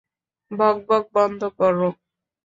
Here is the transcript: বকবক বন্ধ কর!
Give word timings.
বকবক 0.51 1.03
বন্ধ 1.15 1.41
কর! 1.57 1.77